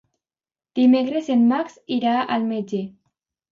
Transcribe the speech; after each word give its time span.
Dimecres 0.79 1.29
en 1.35 1.45
Max 1.53 1.79
irà 1.99 2.17
al 2.39 2.51
metge. 2.57 2.83